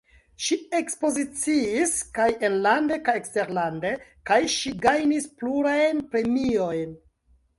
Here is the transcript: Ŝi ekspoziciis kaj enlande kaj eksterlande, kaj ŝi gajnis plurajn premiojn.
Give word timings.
Ŝi 0.43 0.55
ekspoziciis 0.77 1.91
kaj 2.15 2.25
enlande 2.47 2.97
kaj 3.09 3.15
eksterlande, 3.21 3.91
kaj 4.31 4.39
ŝi 4.55 4.73
gajnis 4.87 5.27
plurajn 5.43 6.01
premiojn. 6.15 6.97